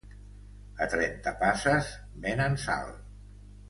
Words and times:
a 0.85 0.87
Trentapasses 0.93 1.93
venen 2.27 2.61
sal 2.69 2.95